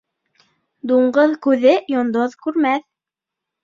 [0.93, 2.93] Дуңғыҙ күҙе йондоҙ күрмәҫ.